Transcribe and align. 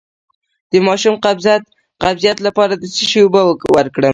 د 0.71 0.73
ماشوم 0.87 1.15
د 1.43 1.47
قبضیت 2.03 2.37
لپاره 2.47 2.73
د 2.77 2.83
څه 2.95 3.03
شي 3.09 3.19
اوبه 3.23 3.41
ورکړم؟ 3.75 4.09